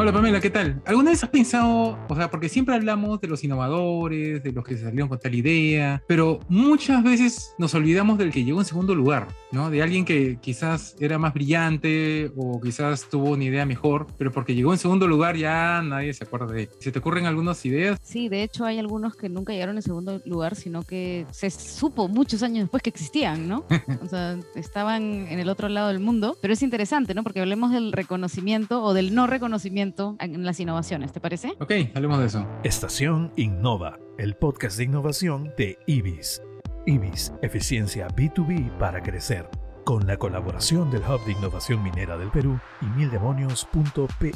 Hola 0.00 0.14
Pamela, 0.14 0.40
¿qué 0.40 0.48
tal? 0.48 0.80
¿Alguna 0.86 1.10
vez 1.10 1.22
has 1.22 1.28
pensado, 1.28 1.98
o 2.08 2.16
sea, 2.16 2.30
porque 2.30 2.48
siempre 2.48 2.74
hablamos 2.74 3.20
de 3.20 3.28
los 3.28 3.44
innovadores, 3.44 4.42
de 4.42 4.50
los 4.50 4.64
que 4.64 4.78
salieron 4.78 5.10
con 5.10 5.18
tal 5.18 5.34
idea, 5.34 6.02
pero 6.06 6.40
muchas 6.48 7.04
veces 7.04 7.54
nos 7.58 7.74
olvidamos 7.74 8.16
del 8.16 8.32
que 8.32 8.42
llegó 8.42 8.60
en 8.60 8.64
segundo 8.64 8.94
lugar, 8.94 9.28
¿no? 9.52 9.68
De 9.68 9.82
alguien 9.82 10.06
que 10.06 10.38
quizás 10.40 10.96
era 11.00 11.18
más 11.18 11.34
brillante 11.34 12.32
o 12.34 12.58
quizás 12.62 13.10
tuvo 13.10 13.32
una 13.32 13.44
idea 13.44 13.66
mejor, 13.66 14.06
pero 14.16 14.32
porque 14.32 14.54
llegó 14.54 14.72
en 14.72 14.78
segundo 14.78 15.06
lugar 15.06 15.36
ya 15.36 15.82
nadie 15.82 16.14
se 16.14 16.24
acuerda 16.24 16.50
de 16.50 16.62
él. 16.62 16.68
¿Se 16.78 16.90
te 16.90 16.98
ocurren 16.98 17.26
algunas 17.26 17.62
ideas? 17.66 17.98
Sí, 18.02 18.30
de 18.30 18.42
hecho 18.42 18.64
hay 18.64 18.78
algunos 18.78 19.16
que 19.16 19.28
nunca 19.28 19.52
llegaron 19.52 19.76
en 19.76 19.82
segundo 19.82 20.22
lugar, 20.24 20.56
sino 20.56 20.82
que 20.82 21.26
se 21.30 21.50
supo 21.50 22.08
muchos 22.08 22.42
años 22.42 22.60
después 22.60 22.82
que 22.82 22.88
existían, 22.88 23.46
¿no? 23.46 23.66
o 24.02 24.08
sea, 24.08 24.38
estaban 24.54 25.02
en 25.28 25.38
el 25.40 25.50
otro 25.50 25.68
lado 25.68 25.88
del 25.88 26.00
mundo, 26.00 26.38
pero 26.40 26.54
es 26.54 26.62
interesante, 26.62 27.12
¿no? 27.12 27.22
Porque 27.22 27.40
hablemos 27.40 27.70
del 27.70 27.92
reconocimiento 27.92 28.82
o 28.82 28.94
del 28.94 29.14
no 29.14 29.26
reconocimiento 29.26 29.89
en 30.18 30.44
las 30.44 30.60
innovaciones, 30.60 31.12
¿te 31.12 31.20
parece? 31.20 31.54
Ok, 31.60 31.72
hablemos 31.94 32.18
de 32.18 32.26
eso. 32.26 32.46
Estación 32.64 33.32
Innova, 33.36 33.98
el 34.18 34.34
podcast 34.34 34.76
de 34.76 34.84
innovación 34.84 35.52
de 35.56 35.78
IBIS. 35.86 36.42
IBIS, 36.86 37.32
eficiencia 37.42 38.08
B2B 38.08 38.76
para 38.78 39.02
crecer. 39.02 39.48
Con 39.84 40.06
la 40.06 40.16
colaboración 40.16 40.90
del 40.90 41.02
Hub 41.02 41.24
de 41.24 41.32
Innovación 41.32 41.82
Minera 41.82 42.16
del 42.16 42.30
Perú 42.30 42.58
y 42.80 42.86
mildemonios.pe. 42.86 44.32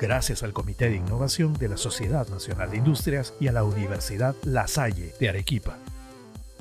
Gracias 0.00 0.42
al 0.42 0.52
Comité 0.52 0.88
de 0.88 0.96
Innovación 0.96 1.54
de 1.54 1.68
la 1.68 1.76
Sociedad 1.76 2.28
Nacional 2.28 2.70
de 2.70 2.78
Industrias 2.78 3.34
y 3.40 3.48
a 3.48 3.52
la 3.52 3.64
Universidad 3.64 4.34
La 4.44 4.66
Salle 4.66 5.12
de 5.20 5.28
Arequipa 5.28 5.78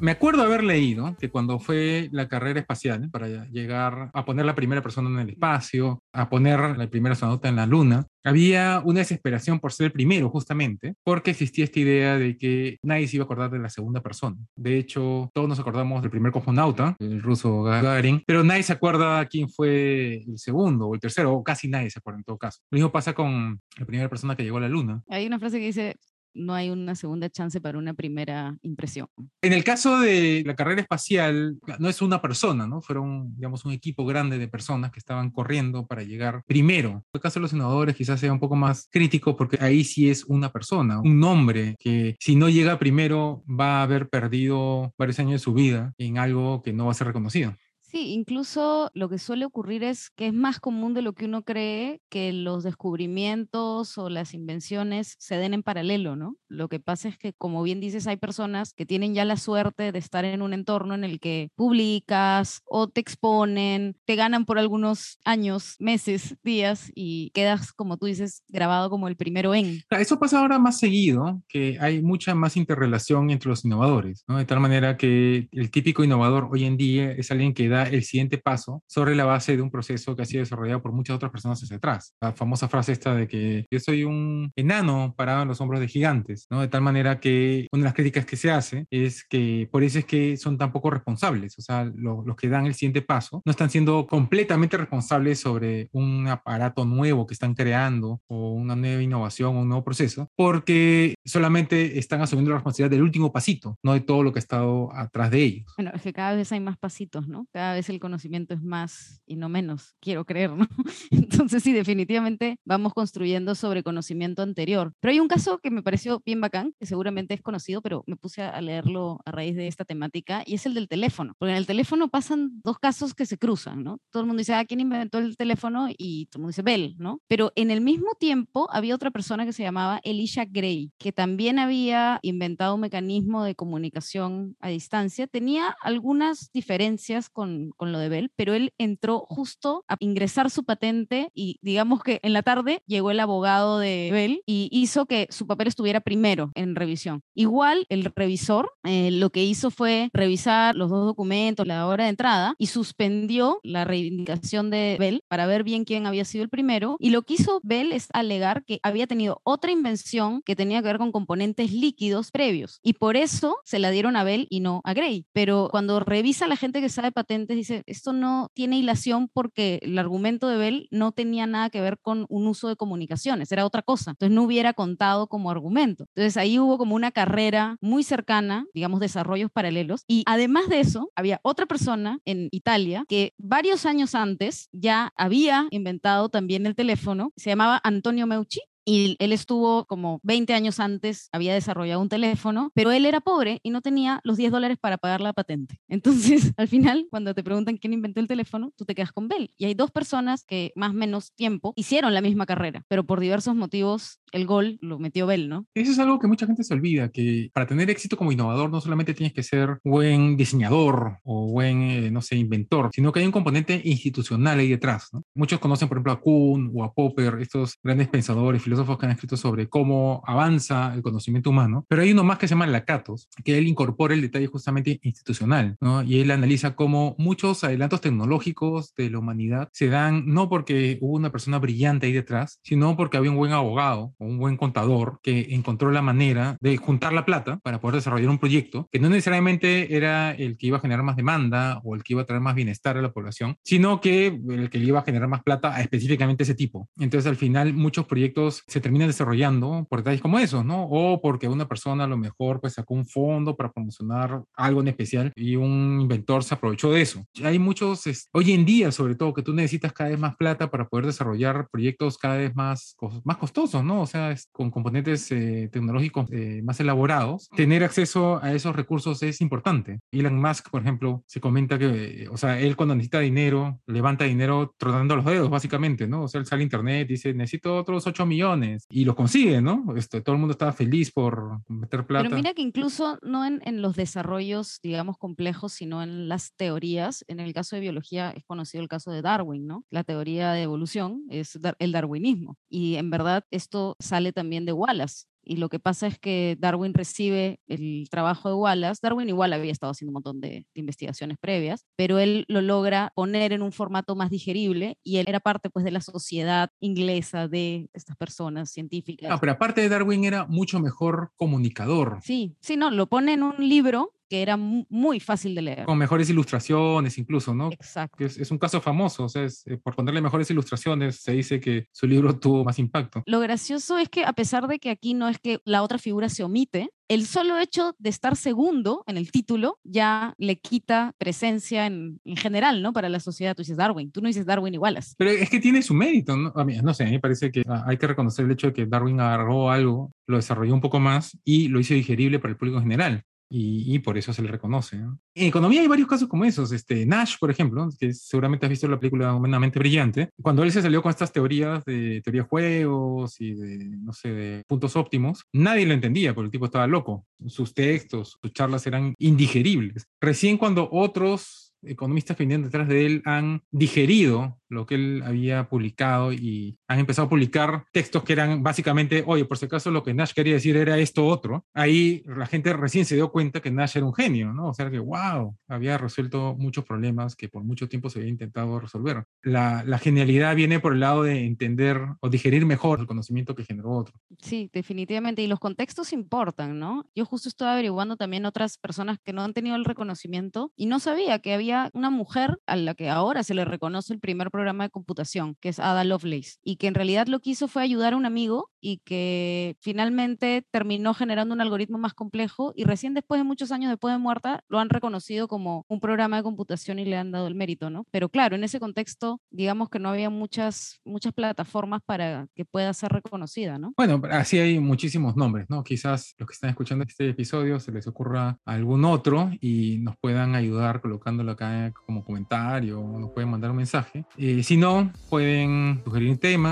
me 0.01 0.11
acuerdo 0.11 0.41
haber 0.41 0.63
leído 0.63 1.15
que 1.19 1.29
cuando 1.29 1.59
fue 1.59 2.09
la 2.11 2.27
carrera 2.27 2.59
espacial, 2.59 3.09
para 3.11 3.45
llegar 3.45 4.09
a 4.13 4.25
poner 4.25 4.45
la 4.45 4.55
primera 4.55 4.81
persona 4.81 5.09
en 5.09 5.19
el 5.19 5.29
espacio, 5.29 6.03
a 6.11 6.29
poner 6.29 6.77
la 6.77 6.89
primera 6.89 7.13
astronauta 7.13 7.47
en 7.47 7.55
la 7.55 7.67
Luna, 7.67 8.07
había 8.23 8.81
una 8.83 8.99
desesperación 8.99 9.59
por 9.59 9.71
ser 9.73 9.85
el 9.87 9.91
primero, 9.91 10.29
justamente, 10.29 10.95
porque 11.03 11.31
existía 11.31 11.65
esta 11.65 11.79
idea 11.79 12.17
de 12.17 12.37
que 12.37 12.77
nadie 12.83 13.07
se 13.07 13.17
iba 13.17 13.23
a 13.23 13.25
acordar 13.25 13.51
de 13.51 13.59
la 13.59 13.69
segunda 13.69 14.01
persona. 14.01 14.37
De 14.55 14.77
hecho, 14.77 15.29
todos 15.33 15.47
nos 15.47 15.59
acordamos 15.59 16.01
del 16.01 16.11
primer 16.11 16.31
cosmonauta, 16.31 16.95
el 16.99 17.21
ruso 17.21 17.63
Gagarin, 17.63 18.23
pero 18.25 18.43
nadie 18.43 18.63
se 18.63 18.73
acuerda 18.73 19.25
quién 19.27 19.49
fue 19.49 20.23
el 20.27 20.37
segundo 20.37 20.87
o 20.87 20.95
el 20.95 20.99
tercero, 20.99 21.33
o 21.33 21.43
casi 21.43 21.67
nadie 21.67 21.89
se 21.89 21.99
acuerda 21.99 22.19
en 22.19 22.23
todo 22.23 22.37
caso. 22.37 22.59
Lo 22.71 22.75
mismo 22.75 22.91
pasa 22.91 23.13
con 23.13 23.59
la 23.77 23.85
primera 23.85 24.09
persona 24.09 24.35
que 24.35 24.43
llegó 24.43 24.57
a 24.57 24.61
la 24.61 24.69
Luna. 24.69 25.01
Hay 25.09 25.27
una 25.27 25.39
frase 25.39 25.59
que 25.59 25.65
dice, 25.65 25.95
no 26.33 26.53
hay 26.53 26.69
una 26.69 26.95
segunda 26.95 27.29
chance 27.29 27.59
para 27.61 27.77
una 27.77 27.93
primera 27.93 28.57
impresión. 28.61 29.07
En 29.41 29.53
el 29.53 29.63
caso 29.63 29.99
de 29.99 30.43
la 30.45 30.55
carrera 30.55 30.81
espacial, 30.81 31.57
no 31.79 31.89
es 31.89 32.01
una 32.01 32.21
persona, 32.21 32.67
¿no? 32.67 32.81
Fueron, 32.81 33.35
digamos, 33.35 33.65
un 33.65 33.71
equipo 33.71 34.05
grande 34.05 34.37
de 34.37 34.47
personas 34.47 34.91
que 34.91 34.99
estaban 34.99 35.31
corriendo 35.31 35.85
para 35.87 36.03
llegar 36.03 36.43
primero. 36.45 36.89
En 36.89 37.03
el 37.13 37.21
caso 37.21 37.39
de 37.39 37.41
los 37.41 37.51
senadores 37.51 37.95
quizás 37.95 38.19
sea 38.19 38.33
un 38.33 38.39
poco 38.39 38.55
más 38.55 38.87
crítico 38.91 39.35
porque 39.35 39.57
ahí 39.61 39.83
sí 39.83 40.09
es 40.09 40.23
una 40.25 40.51
persona, 40.51 40.99
un 40.99 41.19
nombre 41.19 41.75
que 41.79 42.15
si 42.19 42.35
no 42.35 42.49
llega 42.49 42.79
primero 42.79 43.43
va 43.47 43.79
a 43.79 43.83
haber 43.83 44.09
perdido 44.09 44.93
varios 44.97 45.19
años 45.19 45.33
de 45.33 45.39
su 45.39 45.53
vida 45.53 45.93
en 45.97 46.17
algo 46.17 46.61
que 46.61 46.73
no 46.73 46.85
va 46.85 46.91
a 46.91 46.95
ser 46.95 47.07
reconocido. 47.07 47.55
Sí, 47.91 48.13
incluso 48.13 48.89
lo 48.93 49.09
que 49.09 49.19
suele 49.19 49.43
ocurrir 49.43 49.83
es 49.83 50.11
que 50.11 50.27
es 50.27 50.33
más 50.33 50.61
común 50.61 50.93
de 50.93 51.01
lo 51.01 51.11
que 51.11 51.25
uno 51.25 51.43
cree 51.43 51.99
que 52.09 52.31
los 52.31 52.63
descubrimientos 52.63 53.97
o 53.97 54.09
las 54.09 54.33
invenciones 54.33 55.17
se 55.19 55.35
den 55.35 55.53
en 55.53 55.61
paralelo, 55.61 56.15
¿no? 56.15 56.37
Lo 56.47 56.69
que 56.69 56.79
pasa 56.79 57.09
es 57.09 57.17
que, 57.17 57.33
como 57.33 57.61
bien 57.63 57.81
dices, 57.81 58.07
hay 58.07 58.15
personas 58.15 58.73
que 58.73 58.85
tienen 58.85 59.13
ya 59.13 59.25
la 59.25 59.35
suerte 59.35 59.91
de 59.91 59.99
estar 59.99 60.23
en 60.23 60.41
un 60.41 60.53
entorno 60.53 60.95
en 60.95 61.03
el 61.03 61.19
que 61.19 61.49
publicas 61.55 62.61
o 62.63 62.87
te 62.87 63.01
exponen, 63.01 63.97
te 64.05 64.15
ganan 64.15 64.45
por 64.45 64.57
algunos 64.57 65.19
años, 65.25 65.75
meses, 65.79 66.37
días 66.45 66.93
y 66.95 67.31
quedas, 67.31 67.73
como 67.73 67.97
tú 67.97 68.05
dices, 68.05 68.41
grabado 68.47 68.89
como 68.89 69.09
el 69.09 69.17
primero 69.17 69.53
en. 69.53 69.81
Eso 69.89 70.17
pasa 70.17 70.39
ahora 70.39 70.59
más 70.59 70.79
seguido, 70.79 71.43
que 71.49 71.77
hay 71.81 72.01
mucha 72.01 72.35
más 72.35 72.55
interrelación 72.55 73.31
entre 73.31 73.49
los 73.49 73.65
innovadores, 73.65 74.23
¿no? 74.29 74.37
De 74.37 74.45
tal 74.45 74.61
manera 74.61 74.95
que 74.95 75.49
el 75.51 75.71
típico 75.71 76.05
innovador 76.05 76.47
hoy 76.49 76.63
en 76.63 76.77
día 76.77 77.11
es 77.11 77.31
alguien 77.31 77.53
que 77.53 77.67
da 77.67 77.80
el 77.83 78.03
siguiente 78.03 78.37
paso 78.37 78.83
sobre 78.87 79.15
la 79.15 79.25
base 79.25 79.55
de 79.55 79.61
un 79.61 79.71
proceso 79.71 80.15
que 80.15 80.23
ha 80.23 80.25
sido 80.25 80.41
desarrollado 80.41 80.81
por 80.81 80.91
muchas 80.91 81.15
otras 81.15 81.31
personas 81.31 81.61
hacia 81.61 81.77
atrás. 81.77 82.15
La 82.21 82.33
famosa 82.33 82.67
frase 82.67 82.91
esta 82.91 83.15
de 83.15 83.27
que 83.27 83.65
yo 83.71 83.79
soy 83.79 84.03
un 84.03 84.51
enano 84.55 85.13
parado 85.17 85.43
en 85.43 85.47
los 85.47 85.61
hombros 85.61 85.79
de 85.79 85.87
gigantes, 85.87 86.47
¿no? 86.49 86.61
De 86.61 86.67
tal 86.67 86.81
manera 86.81 87.19
que 87.19 87.67
una 87.71 87.81
de 87.81 87.85
las 87.85 87.93
críticas 87.93 88.25
que 88.25 88.37
se 88.37 88.51
hace 88.51 88.85
es 88.89 89.25
que 89.27 89.67
por 89.71 89.83
eso 89.83 89.99
es 89.99 90.05
que 90.05 90.37
son 90.37 90.57
tan 90.57 90.71
poco 90.71 90.89
responsables, 90.89 91.57
o 91.57 91.61
sea, 91.61 91.85
los 91.95 92.35
que 92.35 92.49
dan 92.49 92.65
el 92.65 92.73
siguiente 92.73 93.01
paso 93.01 93.41
no 93.45 93.51
están 93.51 93.69
siendo 93.69 94.07
completamente 94.07 94.77
responsables 94.77 95.39
sobre 95.39 95.89
un 95.91 96.27
aparato 96.27 96.85
nuevo 96.85 97.25
que 97.25 97.33
están 97.33 97.53
creando 97.53 98.21
o 98.27 98.51
una 98.51 98.75
nueva 98.75 99.01
innovación 99.01 99.55
o 99.55 99.61
un 99.61 99.69
nuevo 99.69 99.83
proceso, 99.83 100.29
porque 100.35 101.15
solamente 101.25 101.99
están 101.99 102.21
asumiendo 102.21 102.51
la 102.51 102.57
responsabilidad 102.57 102.91
del 102.91 103.03
último 103.03 103.31
pasito, 103.31 103.77
no 103.83 103.93
de 103.93 104.01
todo 104.01 104.23
lo 104.23 104.31
que 104.31 104.39
ha 104.39 104.41
estado 104.41 104.93
atrás 104.95 105.31
de 105.31 105.43
ellos. 105.43 105.73
Bueno, 105.77 105.91
es 105.93 106.01
que 106.01 106.13
cada 106.13 106.35
vez 106.35 106.51
hay 106.51 106.59
más 106.59 106.77
pasitos, 106.77 107.27
¿no? 107.27 107.47
Cada 107.51 107.70
vez 107.73 107.89
el 107.89 107.99
conocimiento 107.99 108.53
es 108.53 108.61
más 108.61 109.21
y 109.25 109.35
no 109.35 109.49
menos, 109.49 109.95
quiero 109.99 110.25
creer, 110.25 110.51
¿no? 110.51 110.67
Entonces 111.11 111.63
sí, 111.63 111.73
definitivamente 111.73 112.57
vamos 112.65 112.93
construyendo 112.93 113.55
sobre 113.55 113.83
conocimiento 113.83 114.41
anterior. 114.41 114.93
Pero 114.99 115.11
hay 115.11 115.19
un 115.19 115.27
caso 115.27 115.59
que 115.59 115.71
me 115.71 115.83
pareció 115.83 116.21
bien 116.25 116.41
bacán, 116.41 116.73
que 116.79 116.85
seguramente 116.85 117.33
es 117.33 117.41
conocido, 117.41 117.81
pero 117.81 118.03
me 118.07 118.15
puse 118.15 118.41
a 118.41 118.59
leerlo 118.61 119.19
a 119.25 119.31
raíz 119.31 119.55
de 119.55 119.67
esta 119.67 119.85
temática, 119.85 120.43
y 120.45 120.55
es 120.55 120.65
el 120.65 120.73
del 120.73 120.87
teléfono. 120.87 121.33
Porque 121.37 121.51
en 121.51 121.57
el 121.57 121.65
teléfono 121.65 122.09
pasan 122.09 122.61
dos 122.63 122.79
casos 122.79 123.13
que 123.13 123.25
se 123.25 123.37
cruzan, 123.37 123.83
¿no? 123.83 123.99
Todo 124.11 124.21
el 124.21 124.27
mundo 124.27 124.39
dice, 124.39 124.53
ah, 124.53 124.65
¿quién 124.65 124.79
inventó 124.79 125.17
el 125.19 125.37
teléfono? 125.37 125.87
Y 125.97 126.27
todo 126.27 126.39
el 126.39 126.41
mundo 126.41 126.49
dice, 126.49 126.61
Bell, 126.61 126.95
¿no? 126.97 127.21
Pero 127.27 127.51
en 127.55 127.71
el 127.71 127.81
mismo 127.81 128.13
tiempo 128.19 128.67
había 128.71 128.95
otra 128.95 129.11
persona 129.11 129.45
que 129.45 129.53
se 129.53 129.63
llamaba 129.63 129.99
Elisha 130.03 130.45
Gray, 130.45 130.91
que 130.97 131.11
también 131.11 131.59
había 131.59 132.19
inventado 132.21 132.75
un 132.75 132.81
mecanismo 132.81 133.43
de 133.43 133.55
comunicación 133.55 134.55
a 134.59 134.69
distancia. 134.69 135.27
Tenía 135.27 135.75
algunas 135.81 136.51
diferencias 136.51 137.29
con 137.29 137.60
con, 137.77 137.91
lo 137.91 137.99
de 137.99 138.09
Bell, 138.09 138.31
pero 138.35 138.53
él 138.53 138.73
entró 138.77 139.19
justo 139.27 139.83
a 139.87 139.97
ingresar 139.99 140.49
su 140.49 140.63
patente 140.63 141.29
y 141.33 141.59
digamos 141.61 142.03
que 142.03 142.19
en 142.23 142.33
la 142.33 142.41
tarde 142.41 142.81
llegó 142.87 143.11
el 143.11 143.19
abogado 143.19 143.79
de 143.79 144.09
Bell 144.11 144.41
y 144.45 144.69
hizo 144.71 145.05
que 145.05 145.27
su 145.29 145.47
papel 145.47 145.67
estuviera 145.67 146.01
primero 146.01 146.51
en 146.55 146.75
revisión. 146.75 147.21
Igual 147.35 147.85
el 147.89 148.05
revisor 148.15 148.71
eh, 148.83 149.11
lo 149.11 149.29
que 149.29 149.43
hizo 149.43 149.71
fue 149.71 150.09
revisar 150.13 150.75
los 150.75 150.89
dos 150.89 151.05
documentos, 151.05 151.67
la 151.67 151.87
hora 151.87 152.05
de 152.05 152.11
entrada 152.11 152.55
y 152.57 152.67
suspendió 152.67 153.59
la 153.63 153.85
reivindicación 153.85 154.69
de 154.69 154.97
Bell 154.99 155.23
para 155.27 155.45
ver 155.45 155.63
bien 155.63 155.85
quién 155.85 156.05
había 156.05 156.25
sido 156.25 156.43
el 156.43 156.49
primero 156.49 156.97
y 156.99 157.09
lo 157.09 157.23
que 157.23 157.35
hizo 157.35 157.59
Bell 157.63 157.91
es 157.91 158.07
alegar 158.13 158.63
que 158.65 158.79
había 158.83 159.07
tenido 159.07 159.41
otra 159.43 159.71
invención 159.71 160.41
que 160.45 160.55
tenía 160.55 160.81
que 160.81 160.87
ver 160.87 160.97
con 160.97 161.11
componentes 161.11 161.71
líquidos 161.71 162.31
previos 162.31 162.79
y 162.83 162.93
por 162.93 163.17
eso 163.17 163.57
se 163.65 163.79
la 163.79 163.91
dieron 163.91 164.15
a 164.15 164.23
Bell 164.23 164.47
y 164.49 164.59
no 164.59 164.81
a 164.83 164.93
Gray. 164.93 165.25
Pero 165.33 165.69
cuando 165.71 165.99
revisa 165.99 166.47
la 166.47 166.55
gente 166.55 166.81
que 166.81 166.89
sabe 166.89 167.11
patentes 167.11 167.50
dice, 167.55 167.83
esto 167.85 168.13
no 168.13 168.49
tiene 168.53 168.77
hilación 168.77 169.29
porque 169.31 169.79
el 169.81 169.97
argumento 169.97 170.47
de 170.47 170.57
Bell 170.57 170.87
no 170.91 171.11
tenía 171.11 171.47
nada 171.47 171.69
que 171.69 171.81
ver 171.81 171.99
con 171.99 172.25
un 172.29 172.47
uso 172.47 172.67
de 172.67 172.75
comunicaciones, 172.75 173.51
era 173.51 173.65
otra 173.65 173.81
cosa. 173.81 174.11
Entonces 174.11 174.35
no 174.35 174.43
hubiera 174.43 174.73
contado 174.73 175.27
como 175.27 175.51
argumento. 175.51 176.05
Entonces 176.15 176.37
ahí 176.37 176.59
hubo 176.59 176.77
como 176.77 176.95
una 176.95 177.11
carrera 177.11 177.77
muy 177.81 178.03
cercana, 178.03 178.65
digamos, 178.73 178.99
desarrollos 178.99 179.51
paralelos. 179.51 180.03
Y 180.07 180.23
además 180.25 180.69
de 180.69 180.79
eso, 180.79 181.11
había 181.15 181.39
otra 181.43 181.65
persona 181.65 182.19
en 182.25 182.49
Italia 182.51 183.05
que 183.07 183.33
varios 183.37 183.85
años 183.85 184.15
antes 184.15 184.69
ya 184.71 185.11
había 185.15 185.67
inventado 185.71 186.29
también 186.29 186.65
el 186.65 186.75
teléfono, 186.75 187.31
se 187.35 187.49
llamaba 187.49 187.79
Antonio 187.83 188.27
Meucci 188.27 188.61
y 188.85 189.15
él 189.19 189.33
estuvo 189.33 189.85
como 189.85 190.19
20 190.23 190.53
años 190.53 190.79
antes, 190.79 191.29
había 191.31 191.53
desarrollado 191.53 192.01
un 192.01 192.09
teléfono, 192.09 192.71
pero 192.73 192.91
él 192.91 193.05
era 193.05 193.21
pobre 193.21 193.59
y 193.63 193.69
no 193.69 193.81
tenía 193.81 194.21
los 194.23 194.37
10 194.37 194.51
dólares 194.51 194.77
para 194.79 194.97
pagar 194.97 195.21
la 195.21 195.33
patente. 195.33 195.79
Entonces, 195.87 196.53
al 196.57 196.67
final, 196.67 197.07
cuando 197.09 197.33
te 197.33 197.43
preguntan 197.43 197.77
quién 197.77 197.93
inventó 197.93 198.19
el 198.19 198.27
teléfono, 198.27 198.71
tú 198.75 198.85
te 198.85 198.95
quedas 198.95 199.11
con 199.11 199.27
Bell. 199.27 199.51
Y 199.57 199.65
hay 199.65 199.73
dos 199.73 199.91
personas 199.91 200.43
que 200.43 200.71
más 200.75 200.91
o 200.91 200.93
menos 200.93 201.33
tiempo 201.33 201.73
hicieron 201.75 202.13
la 202.13 202.21
misma 202.21 202.45
carrera, 202.45 202.83
pero 202.87 203.05
por 203.05 203.19
diversos 203.19 203.55
motivos 203.55 204.19
el 204.31 204.45
gol 204.45 204.77
lo 204.81 204.97
metió 204.97 205.27
Bell, 205.27 205.49
¿no? 205.49 205.65
Eso 205.73 205.91
es 205.91 205.99
algo 205.99 206.19
que 206.19 206.27
mucha 206.27 206.45
gente 206.45 206.63
se 206.63 206.73
olvida, 206.73 207.09
que 207.09 207.49
para 207.53 207.67
tener 207.67 207.89
éxito 207.89 208.17
como 208.17 208.31
innovador 208.31 208.69
no 208.69 208.79
solamente 208.79 209.13
tienes 209.13 209.33
que 209.33 209.43
ser 209.43 209.79
buen 209.83 210.37
diseñador 210.37 211.17
o 211.23 211.47
buen, 211.47 211.81
eh, 211.81 212.11
no 212.11 212.21
sé, 212.21 212.37
inventor, 212.37 212.89
sino 212.93 213.11
que 213.11 213.19
hay 213.19 213.25
un 213.25 213.31
componente 213.31 213.81
institucional 213.83 214.59
ahí 214.59 214.69
detrás, 214.69 215.09
¿no? 215.11 215.23
Muchos 215.35 215.59
conocen, 215.59 215.87
por 215.87 215.97
ejemplo, 215.97 216.13
a 216.13 216.21
Kuhn 216.21 216.71
o 216.73 216.83
a 216.83 216.93
Popper, 216.93 217.39
estos 217.41 217.77
grandes 217.83 218.07
pensadores, 218.07 218.61
filósofos 218.71 218.97
que 218.97 219.05
han 219.05 219.11
escrito 219.11 219.35
sobre 219.35 219.67
cómo 219.67 220.23
avanza 220.25 220.93
el 220.95 221.01
conocimiento 221.01 221.49
humano, 221.49 221.85
pero 221.89 222.03
hay 222.03 222.13
uno 222.13 222.23
más 222.23 222.37
que 222.37 222.47
se 222.47 222.53
llama 222.53 222.67
Lakatos, 222.67 223.27
que 223.43 223.57
él 223.57 223.67
incorpora 223.67 224.13
el 224.13 224.21
detalle 224.21 224.47
justamente 224.47 224.97
institucional, 225.03 225.75
¿no? 225.81 226.03
Y 226.03 226.21
él 226.21 226.31
analiza 226.31 226.73
cómo 226.73 227.15
muchos 227.17 227.65
adelantos 227.65 227.99
tecnológicos 227.99 228.95
de 228.95 229.09
la 229.09 229.19
humanidad 229.19 229.67
se 229.73 229.89
dan 229.89 230.23
no 230.25 230.47
porque 230.47 230.97
hubo 231.01 231.17
una 231.17 231.33
persona 231.33 231.59
brillante 231.59 232.07
ahí 232.07 232.13
detrás, 232.13 232.61
sino 232.63 232.95
porque 232.95 233.17
había 233.17 233.31
un 233.31 233.35
buen 233.35 233.51
abogado 233.51 234.13
o 234.17 234.25
un 234.25 234.37
buen 234.37 234.55
contador 234.55 235.19
que 235.21 235.53
encontró 235.53 235.91
la 235.91 236.01
manera 236.01 236.55
de 236.61 236.77
juntar 236.77 237.11
la 237.11 237.25
plata 237.25 237.59
para 237.61 237.81
poder 237.81 237.95
desarrollar 237.95 238.29
un 238.29 238.39
proyecto 238.39 238.87
que 238.89 238.99
no 238.99 239.09
necesariamente 239.09 239.97
era 239.97 240.31
el 240.31 240.57
que 240.57 240.67
iba 240.67 240.77
a 240.77 240.81
generar 240.81 241.03
más 241.03 241.17
demanda 241.17 241.81
o 241.83 241.93
el 241.93 242.03
que 242.03 242.13
iba 242.13 242.21
a 242.21 242.25
traer 242.25 242.41
más 242.41 242.55
bienestar 242.55 242.95
a 242.97 243.01
la 243.01 243.11
población, 243.11 243.57
sino 243.65 243.99
que 243.99 244.27
el 244.27 244.69
que 244.69 244.79
le 244.79 244.85
iba 244.85 244.99
a 244.99 245.03
generar 245.03 245.27
más 245.27 245.43
plata 245.43 245.75
a 245.75 245.81
específicamente 245.81 246.43
ese 246.43 246.55
tipo. 246.55 246.87
Entonces, 246.97 247.27
al 247.27 247.35
final, 247.35 247.73
muchos 247.73 248.05
proyectos 248.05 248.60
se 248.67 248.81
terminan 248.81 249.07
desarrollando 249.07 249.85
por 249.89 249.99
detalles 249.99 250.21
como 250.21 250.39
esos, 250.39 250.65
¿no? 250.65 250.85
O 250.85 251.21
porque 251.21 251.47
una 251.47 251.67
persona 251.67 252.03
a 252.03 252.07
lo 252.07 252.17
mejor 252.17 252.61
pues 252.61 252.73
sacó 252.73 252.93
un 252.93 253.05
fondo 253.05 253.55
para 253.55 253.71
promocionar 253.71 254.43
algo 254.55 254.81
en 254.81 254.89
especial 254.89 255.31
y 255.35 255.55
un 255.55 255.99
inventor 256.01 256.43
se 256.43 256.53
aprovechó 256.53 256.91
de 256.91 257.01
eso. 257.01 257.23
Hay 257.43 257.59
muchos, 257.59 258.03
hoy 258.33 258.51
en 258.51 258.65
día 258.65 258.91
sobre 258.91 259.15
todo, 259.15 259.33
que 259.33 259.43
tú 259.43 259.53
necesitas 259.53 259.93
cada 259.93 260.09
vez 260.09 260.19
más 260.19 260.35
plata 260.35 260.69
para 260.69 260.87
poder 260.87 261.05
desarrollar 261.05 261.67
proyectos 261.71 262.17
cada 262.17 262.37
vez 262.37 262.55
más, 262.55 262.95
más 263.23 263.37
costosos, 263.37 263.83
¿no? 263.83 264.01
O 264.01 264.05
sea, 264.05 264.35
con 264.51 264.71
componentes 264.71 265.31
eh, 265.31 265.69
tecnológicos 265.71 266.27
eh, 266.31 266.61
más 266.63 266.79
elaborados. 266.79 267.49
Tener 267.55 267.83
acceso 267.83 268.41
a 268.41 268.53
esos 268.53 268.75
recursos 268.75 269.21
es 269.23 269.41
importante. 269.41 269.99
Elon 270.11 270.39
Musk, 270.39 270.69
por 270.69 270.81
ejemplo, 270.81 271.23
se 271.27 271.39
comenta 271.39 271.77
que, 271.77 272.27
o 272.31 272.37
sea, 272.37 272.59
él 272.59 272.75
cuando 272.75 272.95
necesita 272.95 273.19
dinero, 273.19 273.79
levanta 273.87 274.25
dinero 274.25 274.73
tronando 274.77 275.15
los 275.15 275.25
dedos, 275.25 275.49
básicamente, 275.49 276.07
¿no? 276.07 276.23
O 276.23 276.27
sea, 276.27 276.39
él 276.39 276.45
sale 276.45 276.61
a 276.61 276.63
internet 276.63 277.07
dice, 277.07 277.33
necesito 277.33 277.75
otros 277.75 278.05
8 278.07 278.25
millones 278.25 278.50
y 278.89 279.05
los 279.05 279.15
consigue, 279.15 279.61
¿no? 279.61 279.95
Este, 279.95 280.21
todo 280.21 280.35
el 280.35 280.39
mundo 280.39 280.51
estaba 280.51 280.73
feliz 280.73 281.11
por 281.11 281.61
meter 281.67 282.05
plata. 282.05 282.23
Pero 282.23 282.35
mira 282.35 282.53
que 282.53 282.61
incluso 282.61 283.17
no 283.21 283.45
en, 283.45 283.61
en 283.65 283.81
los 283.81 283.95
desarrollos, 283.95 284.79
digamos, 284.81 285.17
complejos, 285.17 285.73
sino 285.73 286.01
en 286.03 286.27
las 286.27 286.53
teorías, 286.55 287.23
en 287.27 287.39
el 287.39 287.53
caso 287.53 287.75
de 287.75 287.81
biología 287.81 288.31
es 288.31 288.43
conocido 288.45 288.81
el 288.81 288.89
caso 288.89 289.11
de 289.11 289.21
Darwin, 289.21 289.67
¿no? 289.67 289.85
La 289.89 290.03
teoría 290.03 290.51
de 290.51 290.63
evolución 290.63 291.23
es 291.29 291.57
el 291.79 291.91
darwinismo. 291.91 292.57
Y 292.69 292.95
en 292.95 293.09
verdad 293.09 293.45
esto 293.51 293.95
sale 293.99 294.33
también 294.33 294.65
de 294.65 294.73
Wallace. 294.73 295.25
Y 295.51 295.57
lo 295.57 295.67
que 295.67 295.79
pasa 295.79 296.07
es 296.07 296.17
que 296.17 296.55
Darwin 296.57 296.93
recibe 296.93 297.59
el 297.67 298.07
trabajo 298.09 298.47
de 298.47 298.55
Wallace. 298.55 299.01
Darwin 299.03 299.27
igual 299.27 299.51
había 299.51 299.73
estado 299.73 299.91
haciendo 299.91 300.11
un 300.11 300.13
montón 300.13 300.39
de, 300.39 300.65
investigaciones 300.75 301.37
previas, 301.37 301.85
pero 301.97 302.19
él 302.19 302.45
lo 302.47 302.61
logra 302.61 303.11
poner 303.15 303.51
en 303.51 303.61
un 303.61 303.73
formato 303.73 304.15
más 304.15 304.29
digerible 304.29 304.97
y 305.03 305.17
él 305.17 305.25
era 305.27 305.41
parte 305.41 305.69
pues 305.69 305.83
de 305.83 305.91
la 305.91 305.99
sociedad 305.99 306.69
inglesa 306.79 307.49
de 307.49 307.89
estas 307.91 308.15
personas 308.15 308.71
científicas. 308.71 309.29
Ah, 309.29 309.39
pero 309.41 309.51
aparte 309.51 309.81
de 309.81 309.89
Darwin 309.89 310.23
era 310.23 310.45
mucho 310.45 310.79
mejor 310.79 311.33
comunicador. 311.35 312.19
Sí, 312.23 312.55
sí, 312.61 312.77
no, 312.77 312.89
lo 312.89 313.07
pone 313.07 313.33
en 313.33 313.43
un 313.43 313.55
libro 313.57 314.13
que 314.31 314.41
era 314.41 314.55
muy 314.55 315.19
fácil 315.19 315.53
de 315.53 315.61
leer. 315.61 315.83
Con 315.83 315.97
mejores 315.97 316.29
ilustraciones 316.29 317.17
incluso, 317.17 317.53
¿no? 317.53 317.69
Exacto. 317.69 318.23
Es, 318.23 318.37
es 318.37 318.49
un 318.49 318.59
caso 318.59 318.79
famoso, 318.79 319.25
o 319.25 319.29
sea, 319.29 319.45
eh, 319.65 319.75
por 319.83 319.93
ponerle 319.93 320.21
mejores 320.21 320.49
ilustraciones 320.49 321.17
se 321.17 321.33
dice 321.33 321.59
que 321.59 321.87
su 321.91 322.07
libro 322.07 322.39
tuvo 322.39 322.63
más 322.63 322.79
impacto. 322.79 323.23
Lo 323.25 323.41
gracioso 323.41 323.97
es 323.97 324.07
que 324.07 324.23
a 324.23 324.31
pesar 324.31 324.69
de 324.69 324.79
que 324.79 324.89
aquí 324.89 325.15
no 325.15 325.27
es 325.27 325.37
que 325.37 325.59
la 325.65 325.83
otra 325.83 325.97
figura 325.97 326.29
se 326.29 326.45
omite, 326.45 326.91
el 327.09 327.25
solo 327.25 327.59
hecho 327.59 327.93
de 327.99 328.09
estar 328.09 328.37
segundo 328.37 329.03
en 329.05 329.17
el 329.17 329.31
título 329.31 329.79
ya 329.83 330.33
le 330.37 330.59
quita 330.59 331.13
presencia 331.17 331.85
en, 331.85 332.21
en, 332.23 332.37
general, 332.37 332.81
¿no? 332.81 332.93
Para 332.93 333.09
la 333.09 333.19
sociedad. 333.19 333.53
Tú 333.53 333.63
dices 333.63 333.75
Darwin, 333.75 334.13
tú 334.13 334.21
no 334.21 334.27
dices 334.27 334.45
Darwin 334.45 334.75
igualas. 334.75 335.15
Pero 335.17 335.31
es 335.31 335.49
que 335.49 335.59
tiene 335.59 335.81
su 335.81 335.93
mérito, 335.93 336.37
¿no? 336.37 336.53
A 336.55 336.63
mí, 336.63 336.77
no 336.81 336.93
sé, 336.93 337.03
a 337.03 337.07
mí 337.07 337.11
me 337.11 337.19
parece 337.19 337.51
que 337.51 337.63
hay 337.85 337.97
que 337.97 338.07
reconocer 338.07 338.45
el 338.45 338.51
hecho 338.51 338.67
de 338.67 338.73
que 338.73 338.85
Darwin 338.85 339.19
agarró 339.19 339.71
algo, 339.71 340.13
lo 340.25 340.37
desarrolló 340.37 340.73
un 340.73 340.79
poco 340.79 341.01
más 341.01 341.37
y 341.43 341.67
lo 341.67 341.81
hizo 341.81 341.93
digerible 341.93 342.39
para 342.39 342.53
el 342.53 342.57
público 342.57 342.77
en 342.77 342.83
general 342.83 343.25
y, 343.53 343.99
por 343.99 344.17
eso 344.17 344.31
se 344.31 344.41
le 344.41 344.47
reconoce. 344.47 344.95
En 345.35 345.47
economía 345.47 345.81
hay 345.81 345.87
varios 345.87 346.07
casos 346.07 346.29
como 346.29 346.45
esos. 346.45 346.71
Este, 346.71 347.05
Nash, 347.05 347.35
por 347.37 347.51
ejemplo, 347.51 347.89
que 347.99 348.13
seguramente 348.13 348.65
has 348.65 348.69
visto 348.69 348.87
la 348.87 348.99
película 348.99 349.35
Humanamente 349.35 349.77
Brillante, 349.77 350.29
cuando 350.41 350.63
él 350.63 350.71
se 350.71 350.81
salió 350.81 351.01
con 351.01 351.09
estas 351.09 351.33
teorías 351.33 351.83
de 351.83 352.21
teoría 352.23 352.43
de 352.43 352.47
juegos 352.47 353.41
y 353.41 353.53
de, 353.53 353.77
no 353.97 354.13
sé, 354.13 354.31
de 354.31 354.63
puntos 354.67 354.95
óptimos, 354.95 355.43
nadie 355.51 355.85
lo 355.85 355.93
entendía 355.93 356.33
porque 356.33 356.45
el 356.45 356.51
tipo 356.51 356.65
estaba 356.65 356.87
loco. 356.87 357.25
Sus 357.47 357.73
textos, 357.73 358.37
sus 358.41 358.53
charlas 358.53 358.87
eran 358.87 359.13
indigeribles. 359.17 360.05
Recién 360.21 360.57
cuando 360.57 360.87
otros 360.89 361.71
economistas 361.83 362.37
que 362.37 362.43
venían 362.43 362.63
detrás 362.63 362.87
de 362.87 363.05
él 363.05 363.21
han 363.25 363.63
digerido 363.71 364.59
lo 364.69 364.85
que 364.85 364.95
él 364.95 365.23
había 365.25 365.67
publicado 365.67 366.31
y 366.31 366.77
han 366.91 366.99
empezado 366.99 367.25
a 367.27 367.29
publicar 367.29 367.85
textos 367.91 368.23
que 368.23 368.33
eran 368.33 368.63
básicamente, 368.63 369.23
oye, 369.25 369.45
por 369.45 369.57
si 369.57 369.65
acaso 369.65 369.91
lo 369.91 370.03
que 370.03 370.13
Nash 370.13 370.33
quería 370.33 370.53
decir 370.53 370.75
era 370.77 370.97
esto 370.97 371.25
otro. 371.25 371.65
Ahí 371.73 372.23
la 372.25 372.45
gente 372.45 372.73
recién 372.73 373.05
se 373.05 373.15
dio 373.15 373.31
cuenta 373.31 373.61
que 373.61 373.71
Nash 373.71 373.97
era 373.97 374.05
un 374.05 374.13
genio, 374.13 374.53
¿no? 374.53 374.69
O 374.69 374.73
sea 374.73 374.89
que, 374.89 374.99
wow, 374.99 375.55
había 375.67 375.97
resuelto 375.97 376.55
muchos 376.57 376.85
problemas 376.85 377.35
que 377.35 377.49
por 377.49 377.63
mucho 377.63 377.87
tiempo 377.87 378.09
se 378.09 378.19
había 378.19 378.31
intentado 378.31 378.79
resolver. 378.79 379.23
La, 379.41 379.83
la 379.85 379.97
genialidad 379.97 380.55
viene 380.55 380.79
por 380.79 380.93
el 380.93 380.99
lado 380.99 381.23
de 381.23 381.45
entender 381.45 381.99
o 382.19 382.29
digerir 382.29 382.65
mejor 382.65 382.99
el 382.99 383.07
conocimiento 383.07 383.55
que 383.55 383.65
generó 383.65 383.91
otro. 383.91 384.15
Sí, 384.39 384.69
definitivamente. 384.73 385.41
Y 385.41 385.47
los 385.47 385.59
contextos 385.59 386.13
importan, 386.13 386.79
¿no? 386.79 387.05
Yo 387.15 387.25
justo 387.25 387.49
estaba 387.49 387.73
averiguando 387.73 388.17
también 388.17 388.45
otras 388.45 388.77
personas 388.77 389.17
que 389.23 389.33
no 389.33 389.43
han 389.43 389.53
tenido 389.53 389.75
el 389.75 389.85
reconocimiento 389.85 390.71
y 390.75 390.85
no 390.85 390.99
sabía 390.99 391.39
que 391.39 391.53
había 391.53 391.89
una 391.93 392.09
mujer 392.09 392.59
a 392.65 392.75
la 392.75 392.95
que 392.95 393.09
ahora 393.09 393.43
se 393.43 393.53
le 393.53 393.65
reconoce 393.65 394.13
el 394.13 394.19
primer 394.19 394.51
programa 394.51 394.85
de 394.85 394.89
computación, 394.89 395.55
que 395.59 395.69
es 395.69 395.79
Ada 395.79 396.03
Lovelace, 396.03 396.57
y 396.63 396.75
que 396.81 396.87
en 396.87 396.95
realidad 396.95 397.27
lo 397.27 397.41
que 397.41 397.51
hizo 397.51 397.67
fue 397.67 397.83
ayudar 397.83 398.13
a 398.13 398.15
un 398.15 398.25
amigo 398.25 398.71
y 398.81 399.01
que 399.05 399.77
finalmente 399.81 400.65
terminó 400.71 401.13
generando 401.13 401.53
un 401.53 401.61
algoritmo 401.61 401.99
más 401.99 402.15
complejo 402.15 402.73
y 402.75 402.85
recién 402.85 403.13
después 403.13 403.39
de 403.39 403.43
muchos 403.43 403.71
años 403.71 403.91
después 403.91 404.11
de 404.15 404.17
muerta 404.17 404.63
lo 404.67 404.79
han 404.79 404.89
reconocido 404.89 405.47
como 405.47 405.85
un 405.87 405.99
programa 405.99 406.37
de 406.37 406.41
computación 406.41 406.97
y 406.97 407.05
le 407.05 407.17
han 407.17 407.29
dado 407.31 407.45
el 407.45 407.53
mérito, 407.53 407.91
¿no? 407.91 408.07
Pero 408.09 408.29
claro, 408.29 408.55
en 408.55 408.63
ese 408.63 408.79
contexto, 408.79 409.39
digamos 409.51 409.89
que 409.89 409.99
no 409.99 410.09
había 410.09 410.31
muchas, 410.31 410.99
muchas 411.05 411.33
plataformas 411.33 412.01
para 412.03 412.47
que 412.55 412.65
pueda 412.65 412.91
ser 412.95 413.11
reconocida, 413.11 413.77
¿no? 413.77 413.93
Bueno, 413.95 414.19
así 414.31 414.57
hay 414.57 414.79
muchísimos 414.79 415.35
nombres, 415.35 415.67
¿no? 415.69 415.83
Quizás 415.83 416.33
los 416.39 416.49
que 416.49 416.53
están 416.53 416.71
escuchando 416.71 417.05
este 417.07 417.29
episodio 417.29 417.79
se 417.79 417.91
les 417.91 418.07
ocurra 418.07 418.57
algún 418.65 419.05
otro 419.05 419.51
y 419.61 419.99
nos 419.99 420.15
puedan 420.17 420.55
ayudar 420.55 420.99
colocándolo 420.99 421.51
acá 421.51 421.93
como 422.07 422.25
comentario 422.25 422.99
o 422.99 423.19
nos 423.19 423.29
pueden 423.29 423.51
mandar 423.51 423.69
un 423.69 423.77
mensaje. 423.77 424.25
Eh, 424.35 424.63
si 424.63 424.77
no, 424.77 425.13
pueden 425.29 426.01
sugerir 426.03 426.39
temas 426.39 426.70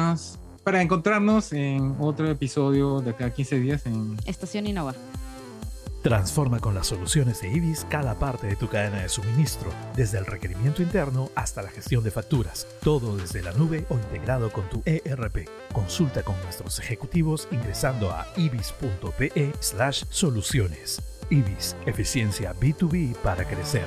para 0.64 0.82
encontrarnos 0.82 1.54
en 1.54 1.96
otro 2.00 2.28
episodio 2.30 3.00
de 3.02 3.16
cada 3.16 3.34
15 3.34 3.60
días 3.60 3.86
en 3.86 4.18
Estación 4.26 4.68
Innova. 4.68 4.94
Transforma 6.02 6.60
con 6.60 6.76
las 6.76 6.88
soluciones 6.88 7.42
de 7.42 7.50
IBIS 7.50 7.86
cada 7.90 8.18
parte 8.18 8.48
de 8.48 8.56
tu 8.56 8.70
cadena 8.70 9.02
de 9.02 9.10
suministro, 9.10 9.70
desde 9.98 10.18
el 10.18 10.26
requerimiento 10.26 10.82
interno 10.82 11.30
hasta 11.36 11.62
la 11.62 11.68
gestión 11.70 12.06
de 12.06 12.12
facturas, 12.12 12.66
todo 12.82 13.18
desde 13.18 13.42
la 13.42 13.52
nube 13.52 13.86
o 13.90 13.96
integrado 13.96 14.50
con 14.52 14.70
tu 14.70 14.82
ERP. 14.86 15.50
Consulta 15.74 16.24
con 16.24 16.42
nuestros 16.44 16.80
ejecutivos 16.80 17.50
ingresando 17.52 18.12
a 18.12 18.28
ibis.pe/soluciones. 18.38 21.02
IBIS, 21.30 21.76
eficiencia 21.86 22.56
B2B 22.56 23.18
para 23.18 23.46
crecer. 23.46 23.86